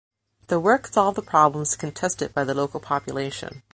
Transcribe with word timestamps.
The 0.47 0.59
work 0.59 0.87
solved 0.87 1.15
the 1.15 1.21
problems 1.21 1.75
contested 1.75 2.33
by 2.33 2.43
the 2.43 2.55
local 2.55 2.79
population. 2.79 3.61